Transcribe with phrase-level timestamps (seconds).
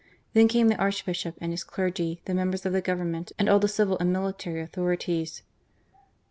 [0.33, 3.67] Then came the Archbishop and his clergy, the members of the Government, and all the
[3.67, 5.43] civil and military authorities.